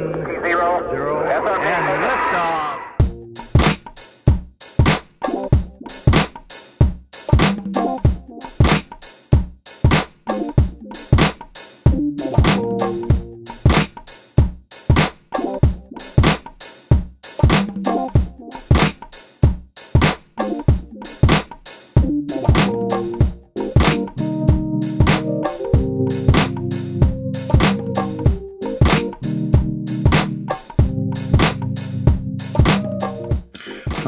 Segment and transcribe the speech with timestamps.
[0.00, 0.79] one, zero,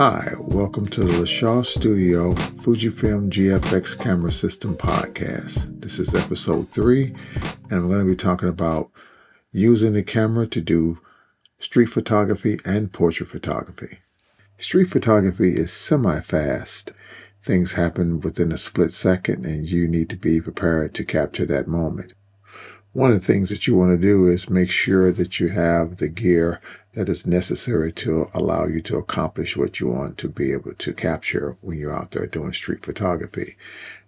[0.04, 5.80] Hi, welcome to the LaShah Studio Fujifilm GFX Camera System Podcast.
[5.80, 7.14] This is episode three,
[7.70, 8.90] and I'm going to be talking about
[9.52, 10.98] using the camera to do
[11.60, 14.00] street photography and portrait photography.
[14.58, 16.92] Street photography is semi fast.
[17.44, 21.68] Things happen within a split second, and you need to be prepared to capture that
[21.68, 22.12] moment.
[22.94, 25.96] One of the things that you want to do is make sure that you have
[25.96, 26.60] the gear
[26.92, 30.92] that is necessary to allow you to accomplish what you want to be able to
[30.92, 33.56] capture when you're out there doing street photography.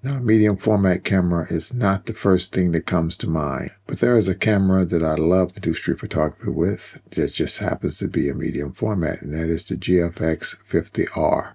[0.02, 4.00] Now, a medium format camera is not the first thing that comes to mind, but
[4.00, 7.98] there is a camera that I love to do street photography with that just happens
[8.00, 11.54] to be a medium format, and that is the GFX 50R.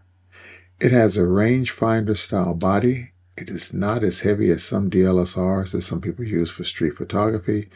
[0.81, 5.81] It has a rangefinder style body it is not as heavy as some DSLRs that
[5.81, 7.69] some people use for street photography,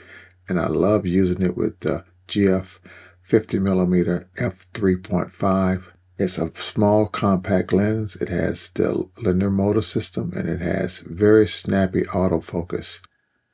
[0.49, 2.79] and I love using it with the GF
[3.27, 5.91] 50mm f3.5.
[6.17, 8.15] It's a small compact lens.
[8.17, 13.01] It has the linear motor system and it has very snappy autofocus.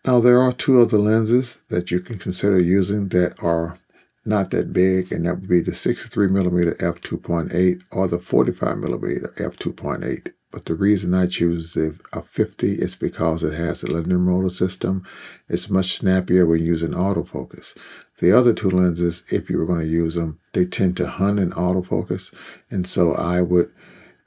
[0.06, 3.78] Now there are two other lenses that you can consider using that are
[4.26, 10.34] not that big, and that would be the 63mm f2.8 or the 45mm f2.8.
[10.52, 14.50] But the reason I choose the a 50 is because it has a linear motor
[14.50, 15.04] system.
[15.48, 17.78] It's much snappier when using autofocus.
[18.20, 21.40] The other two lenses, if you were going to use them, they tend to hunt
[21.40, 22.34] in autofocus.
[22.70, 23.72] And so I would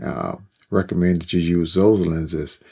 [0.02, 0.36] uh,
[0.70, 2.62] recommend that you use those lenses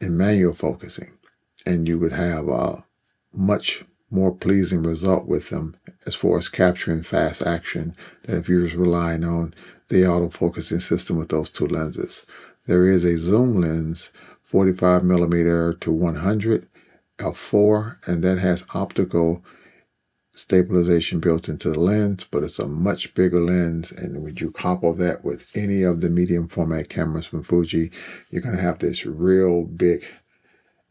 [0.00, 1.18] in manual focusing.
[1.64, 2.84] And you would have a
[3.32, 5.76] much more pleasing result with them
[6.06, 9.54] as far as capturing fast action than if you're relying on
[9.88, 12.26] the autofocusing system with those two lenses.
[12.68, 14.12] There is a zoom lens,
[14.42, 16.68] 45 millimeter to 100
[17.16, 19.42] f4, and that has optical
[20.34, 23.90] stabilization built into the lens, but it's a much bigger lens.
[23.90, 27.90] And when you couple that with any of the medium format cameras from Fuji,
[28.28, 30.04] you're going to have this real big,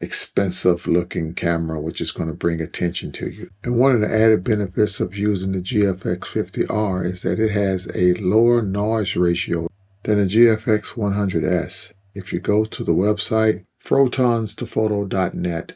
[0.00, 3.50] expensive looking camera, which is going to bring attention to you.
[3.62, 7.88] And one of the added benefits of using the GFX 50R is that it has
[7.94, 9.68] a lower noise ratio
[10.02, 11.92] than a GFX 100S.
[12.14, 15.74] If you go to the website photonstophoto.net,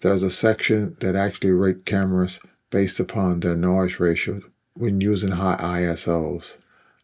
[0.00, 4.40] there's a section that actually rate cameras based upon their noise ratio
[4.76, 6.56] when using high ISOs.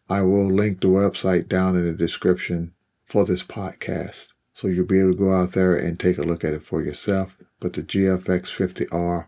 [0.09, 2.73] I will link the website down in the description
[3.05, 4.33] for this podcast.
[4.53, 6.81] So you'll be able to go out there and take a look at it for
[6.81, 7.37] yourself.
[7.59, 9.27] But the GFX 50R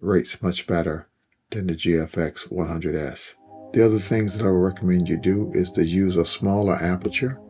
[0.00, 1.08] rates much better
[1.50, 3.34] than the GFX 100S.
[3.74, 7.40] The other things that I would recommend you do is to use a smaller aperture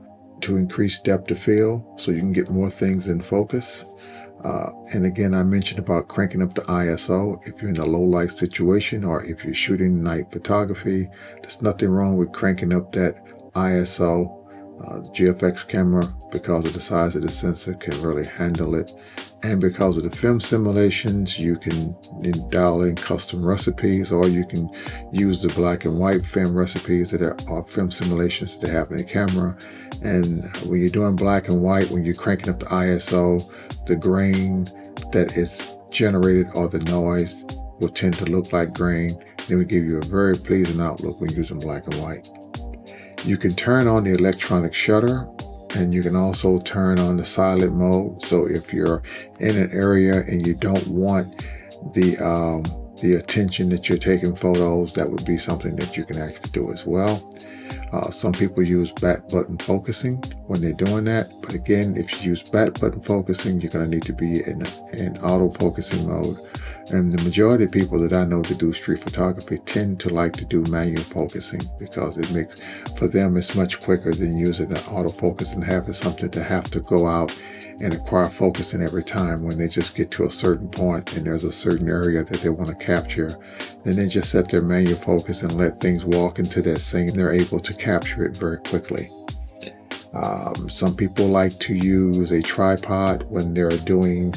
[0.41, 3.85] to increase depth of field so you can get more things in focus.
[4.43, 7.47] Uh, and again, I mentioned about cranking up the ISO.
[7.47, 11.09] If you're in a low light situation or if you're shooting night photography,
[11.43, 13.17] there's nothing wrong with cranking up that
[13.53, 14.44] ISO
[14.81, 18.93] uh, the GFX camera, because of the size of the sensor, can really handle it.
[19.43, 21.95] And because of the film simulations, you can
[22.49, 24.71] dial in custom recipes or you can
[25.13, 28.91] use the black and white film recipes that are, are film simulations that they have
[28.91, 29.57] in the camera.
[30.03, 33.39] And when you're doing black and white, when you're cranking up the ISO,
[33.85, 34.65] the grain
[35.13, 37.47] that is generated or the noise
[37.81, 39.11] will tend to look like grain.
[39.49, 42.27] It will give you a very pleasing outlook when using black and white.
[43.25, 45.27] You can turn on the electronic shutter
[45.77, 48.23] and you can also turn on the silent mode.
[48.23, 49.03] So if you're
[49.41, 51.47] in an area and you don't want
[51.95, 52.63] the um,
[53.01, 56.71] the attention that you're taking photos, that would be something that you can actually do
[56.71, 57.35] as well.
[57.93, 60.17] Uh, some people use back button focusing
[60.47, 63.91] when they're doing that, but again, if you use back button focusing, you're going to
[63.91, 64.63] need to be in
[64.93, 66.37] in auto focusing mode
[66.93, 70.35] and the majority of people that I know that do street photography tend to like
[70.35, 72.63] to do manual focusing because it makes,
[72.99, 76.81] for them, it's much quicker than using an autofocus and having something to have to
[76.81, 77.33] go out
[77.81, 81.45] and acquire focusing every time when they just get to a certain point and there's
[81.45, 83.35] a certain area that they want to capture.
[83.83, 87.17] Then they just set their manual focus and let things walk into that scene.
[87.17, 89.07] They're able to capture it very quickly.
[90.13, 94.33] Um, some people like to use a tripod when they're doing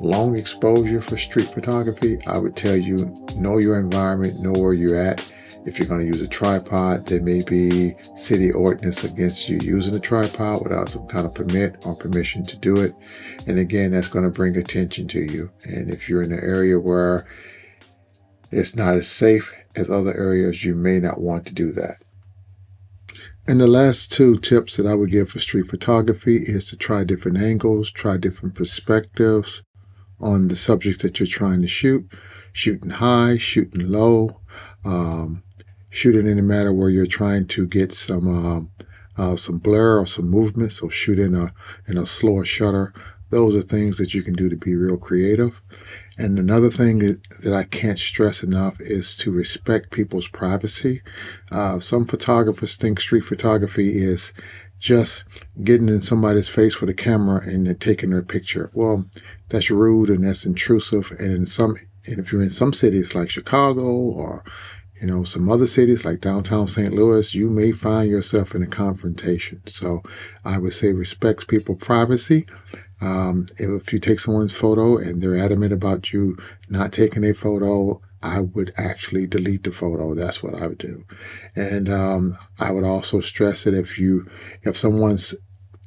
[0.00, 4.96] long exposure for street photography, I would tell you know your environment, know where you're
[4.96, 5.34] at.
[5.66, 9.94] If you're going to use a tripod, there may be city ordinance against you using
[9.94, 12.94] a tripod without some kind of permit or permission to do it.
[13.46, 15.50] And again, that's going to bring attention to you.
[15.64, 17.26] And if you're in an area where
[18.50, 21.96] it's not as safe as other areas, you may not want to do that.
[23.46, 27.04] And the last two tips that I would give for street photography is to try
[27.04, 29.62] different angles, try different perspectives
[30.20, 32.06] on the subject that you're trying to shoot,
[32.52, 34.40] shooting high, shooting low,
[34.84, 35.42] um,
[35.88, 38.70] shooting in a matter where you're trying to get some um,
[39.16, 40.72] uh, some blur or some movement.
[40.72, 41.52] So shoot in a
[41.86, 42.92] in a slower shutter.
[43.30, 45.60] Those are things that you can do to be real creative.
[46.18, 51.00] And another thing that I can't stress enough is to respect people's privacy.
[51.50, 54.34] Uh, some photographers think street photography is
[54.80, 55.24] just
[55.62, 58.68] getting in somebody's face with a camera and then taking their picture.
[58.74, 59.06] Well,
[59.48, 61.12] that's rude and that's intrusive.
[61.18, 64.42] And in some, and if you're in some cities like Chicago or
[65.00, 66.92] you know, some other cities like downtown St.
[66.92, 69.62] Louis, you may find yourself in a confrontation.
[69.66, 70.02] So
[70.44, 72.44] I would say respect people's privacy
[73.00, 76.36] um, if you take someone's photo and they're adamant about you
[76.68, 80.14] not taking a photo, I would actually delete the photo.
[80.14, 81.04] That's what I would do.
[81.56, 84.28] And um, I would also stress that if you,
[84.62, 85.18] if someone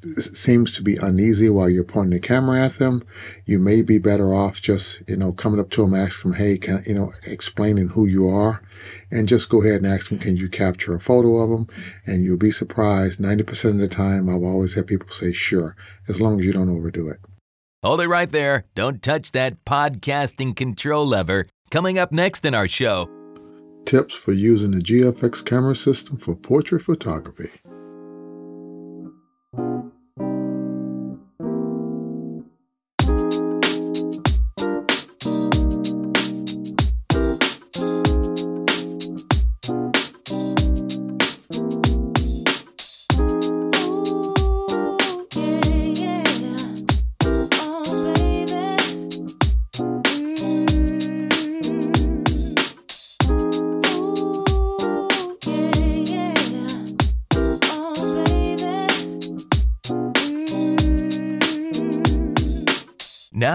[0.04, 3.04] seems to be uneasy while you're pointing the camera at them,
[3.46, 6.58] you may be better off just, you know, coming up to them, asking them, hey,
[6.58, 8.62] can, you know, explaining who you are
[9.12, 11.68] and just go ahead and ask them, can you capture a photo of them?
[12.06, 13.20] And you'll be surprised.
[13.20, 15.76] 90% of the time, I've always had people say, sure,
[16.10, 17.18] as long as you don't overdo it.
[17.84, 18.66] Hold it right there.
[18.76, 21.48] Don't touch that podcasting control lever.
[21.74, 23.10] Coming up next in our show
[23.86, 27.50] tips for using the GFX camera system for portrait photography.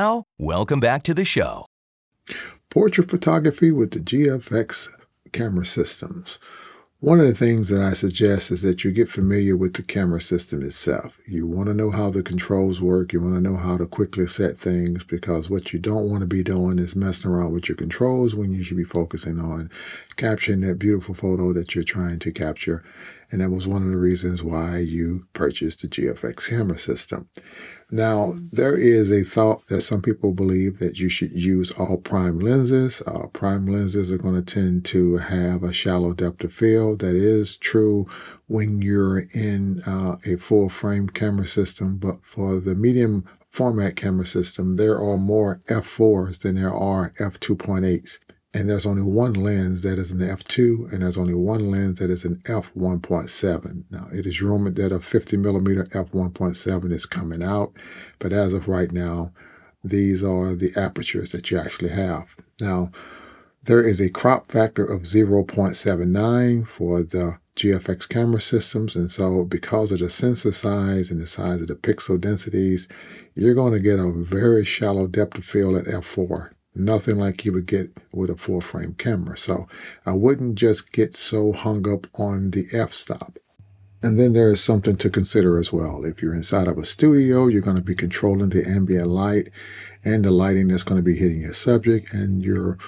[0.09, 1.67] Now, welcome back to the show.
[2.71, 4.89] Portrait photography with the GFX
[5.33, 6.39] camera systems.
[7.01, 10.23] One of the things that I suggest is that you get familiar with the camera
[10.23, 11.19] system itself.
[11.27, 13.13] You want to know how the controls work.
[13.13, 16.27] You want to know how to quickly set things because what you don't want to
[16.27, 19.69] be doing is messing around with your controls when you should be focusing on
[20.17, 22.83] capturing that beautiful photo that you're trying to capture.
[23.31, 27.29] And that was one of the reasons why you purchased the GFX camera system.
[27.91, 32.39] Now, there is a thought that some people believe that you should use all prime
[32.39, 33.03] lenses.
[33.07, 36.99] Uh, prime lenses are going to tend to have a shallow depth of field.
[36.99, 38.07] That is true
[38.47, 44.27] when you're in uh, a full frame camera system, but for the medium format camera
[44.27, 48.19] system, there are more f4s than there are f2.8s
[48.55, 52.11] and there's only one lens that is an f2 and there's only one lens that
[52.11, 57.73] is an f1.7 now it is rumored that a 50 millimeter f1.7 is coming out
[58.19, 59.33] but as of right now
[59.85, 62.91] these are the apertures that you actually have now
[63.65, 68.95] there is a crop factor of 0.79 for the GFX camera systems.
[68.95, 72.89] And so because of the sensor size and the size of the pixel densities,
[73.35, 77.53] you're going to get a very shallow depth of field at f4 nothing like you
[77.53, 79.37] would get with a full frame camera.
[79.37, 79.69] So
[80.07, 83.39] I wouldn't just get so hung up on the f-stop.
[84.03, 86.05] And then there is something to consider as well.
[86.05, 89.51] If you're inside of a studio, you're going to be controlling the ambient light
[90.05, 92.79] and the lighting that's going to be hitting your subject and you're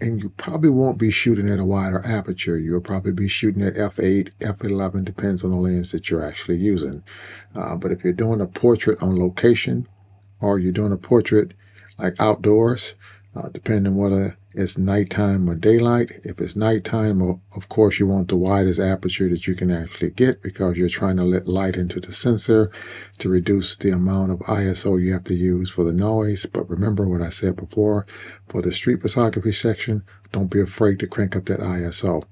[0.00, 2.58] and you probably won't be shooting at a wider aperture.
[2.58, 7.02] You'll probably be shooting at f8, f11, depends on the lens that you're actually using.
[7.54, 9.86] Uh, but if you're doing a portrait on location
[10.40, 11.54] or you're doing a portrait
[11.98, 12.96] like outdoors,
[13.34, 16.12] uh, depending whether it's nighttime or daylight.
[16.22, 20.42] If it's nighttime, of course, you want the widest aperture that you can actually get
[20.42, 22.70] because you're trying to let light into the sensor
[23.18, 26.46] to reduce the amount of ISO you have to use for the noise.
[26.46, 28.06] But remember what I said before
[28.48, 32.24] for the street photography section, don't be afraid to crank up that ISO.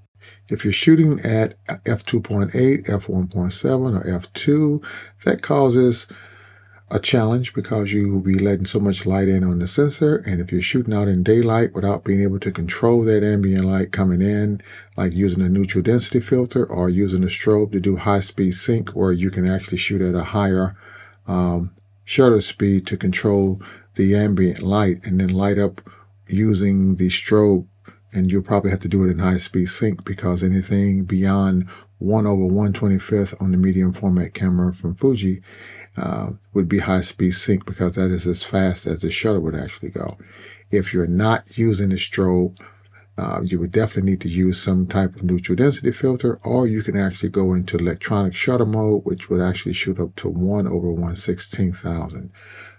[0.49, 4.85] If you're shooting at f2.8, f1.7, or f2,
[5.25, 6.07] that causes
[6.93, 10.17] a challenge because you will be letting so much light in on the sensor.
[10.27, 13.93] And if you're shooting out in daylight without being able to control that ambient light
[13.93, 14.61] coming in,
[14.95, 18.91] like using a neutral density filter or using a strobe to do high speed sync
[18.91, 20.77] where you can actually shoot at a higher
[21.27, 23.63] um, shutter speed to control
[23.95, 25.81] the ambient light and then light up
[26.29, 27.67] using the strobe.
[28.13, 31.71] And you'll probably have to do it in high speed sync because anything beyond
[32.03, 35.41] 1 over 125th on the medium format camera from Fuji
[35.97, 39.57] uh, would be high speed sync because that is as fast as the shutter would
[39.57, 40.17] actually go.
[40.71, 42.59] If you're not using the strobe,
[43.19, 46.83] uh, you would definitely need to use some type of neutral density filter, or you
[46.83, 50.91] can actually go into electronic shutter mode, which would actually shoot up to 1 over
[50.91, 52.33] 116,000.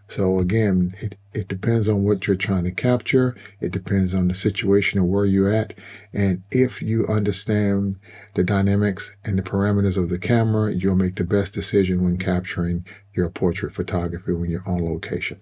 [0.07, 3.35] So again, it, it depends on what you're trying to capture.
[3.59, 5.73] It depends on the situation of where you're at.
[6.13, 7.97] And if you understand
[8.35, 12.85] the dynamics and the parameters of the camera, you'll make the best decision when capturing
[13.13, 15.39] your portrait photography when you're on location.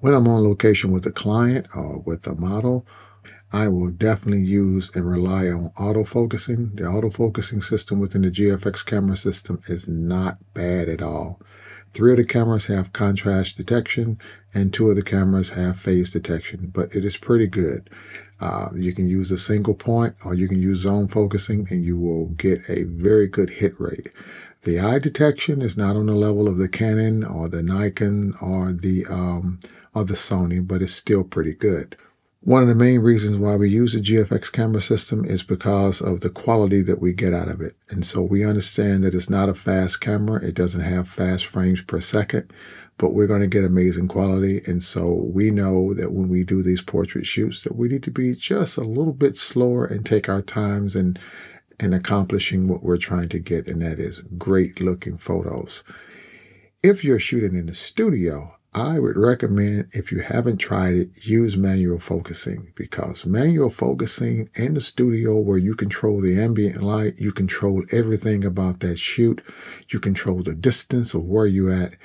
[0.00, 2.86] When I'm on location with a client or with a model,
[3.52, 6.76] I will definitely use and rely on autofocusing.
[6.76, 11.40] The autofocusing system within the GFX camera system is not bad at all.
[11.92, 14.18] Three of the cameras have contrast detection
[14.54, 17.88] and two of the cameras have phase detection, but it is pretty good.
[18.40, 21.98] Uh, you can use a single point or you can use zone focusing and you
[21.98, 24.10] will get a very good hit rate.
[24.62, 28.72] The eye detection is not on the level of the Canon or the Nikon or
[28.72, 29.60] the um,
[29.94, 31.96] or the Sony, but it's still pretty good.
[32.46, 36.20] One of the main reasons why we use the GFX camera system is because of
[36.20, 37.72] the quality that we get out of it.
[37.88, 40.40] And so we understand that it's not a fast camera.
[40.40, 42.52] It doesn't have fast frames per second,
[42.98, 44.60] but we're going to get amazing quality.
[44.64, 48.12] And so we know that when we do these portrait shoots that we need to
[48.12, 51.18] be just a little bit slower and take our times and,
[51.80, 53.66] and accomplishing what we're trying to get.
[53.66, 55.82] And that is great looking photos.
[56.84, 61.56] If you're shooting in the studio, I would recommend, if you haven't tried it, use
[61.56, 67.32] manual focusing because manual focusing in the studio where you control the ambient light, you
[67.32, 69.40] control everything about that shoot,
[69.88, 71.96] you control the distance of where you at,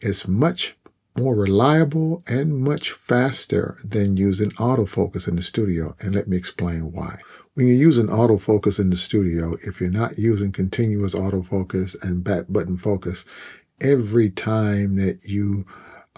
[0.00, 0.78] is much
[1.18, 5.94] more reliable and much faster than using autofocus in the studio.
[6.00, 7.18] And let me explain why.
[7.52, 12.46] When you're using autofocus in the studio, if you're not using continuous autofocus and back
[12.48, 13.26] button focus,
[13.82, 15.66] every time that you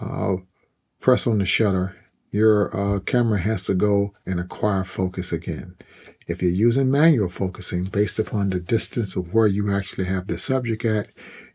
[0.01, 0.37] uh,
[0.99, 1.95] press on the shutter,
[2.31, 5.75] your uh, camera has to go and acquire focus again.
[6.27, 10.37] If you're using manual focusing based upon the distance of where you actually have the
[10.37, 11.07] subject at,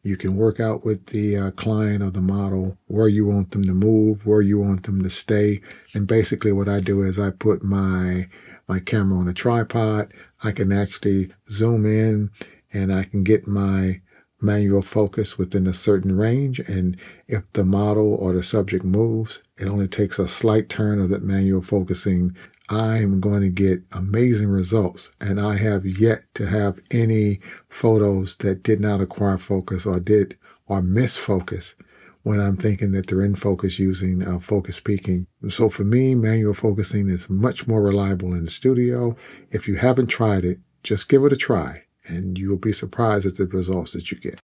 [0.02, 3.62] you can work out with the uh, client or the model where you want them
[3.64, 5.60] to move, where you want them to stay.
[5.94, 8.24] And basically what I do is I put my,
[8.68, 10.12] my camera on a tripod.
[10.42, 12.30] I can actually zoom in
[12.72, 14.02] and I can get my
[14.44, 16.58] manual focus within a certain range.
[16.60, 16.96] And
[17.26, 21.22] if the model or the subject moves, it only takes a slight turn of that
[21.22, 22.36] manual focusing.
[22.68, 25.10] I'm going to get amazing results.
[25.20, 30.36] And I have yet to have any photos that did not acquire focus or did
[30.66, 31.74] or miss focus
[32.22, 35.26] when I'm thinking that they're in focus using uh, focus peaking.
[35.48, 39.14] So for me, manual focusing is much more reliable in the studio.
[39.50, 43.37] If you haven't tried it, just give it a try and you'll be surprised at
[43.37, 44.40] the results that you get.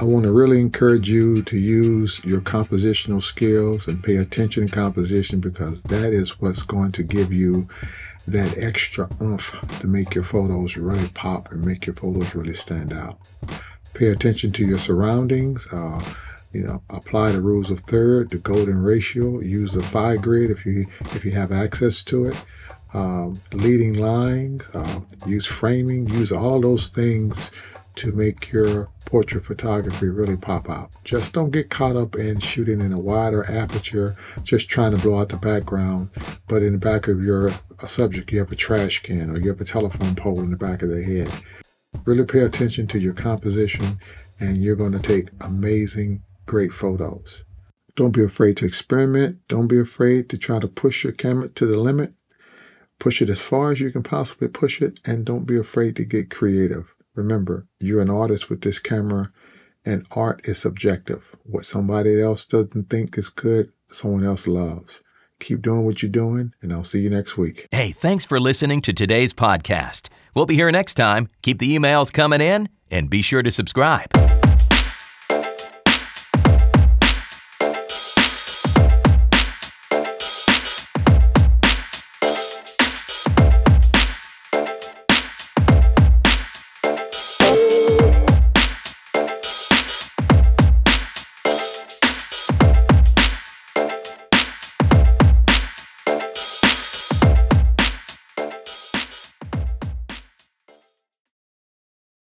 [0.00, 4.72] I want to really encourage you to use your compositional skills and pay attention to
[4.72, 7.68] composition because that is what's going to give you
[8.26, 12.94] that extra oomph to make your photos really pop and make your photos really stand
[12.94, 13.18] out.
[13.92, 15.68] Pay attention to your surroundings.
[15.70, 16.02] Uh,
[16.52, 19.40] you know, apply the rules of third, the golden ratio.
[19.40, 22.44] Use the phi grid if you if you have access to it.
[22.92, 24.68] Um, leading lines.
[24.74, 26.08] Uh, use framing.
[26.08, 27.50] Use all those things
[27.96, 30.90] to make your portrait photography really pop out.
[31.04, 35.18] Just don't get caught up in shooting in a wider aperture, just trying to blow
[35.18, 36.10] out the background.
[36.48, 37.50] But in the back of your
[37.86, 40.82] subject, you have a trash can or you have a telephone pole in the back
[40.82, 41.30] of the head.
[42.04, 43.98] Really pay attention to your composition,
[44.38, 47.44] and you're going to take amazing great photos.
[47.94, 49.38] Don't be afraid to experiment.
[49.46, 52.12] Don't be afraid to try to push your camera to the limit.
[52.98, 56.04] Push it as far as you can possibly push it, and don't be afraid to
[56.04, 56.92] get creative.
[57.14, 59.28] Remember, you're an artist with this camera,
[59.86, 61.22] and art is subjective.
[61.44, 65.04] What somebody else doesn't think is good, someone else loves.
[65.38, 67.68] Keep doing what you're doing, and I'll see you next week.
[67.70, 70.08] Hey, thanks for listening to today's podcast.
[70.34, 71.28] We'll be here next time.
[71.42, 74.39] Keep the emails coming in, and be sure to subscribe.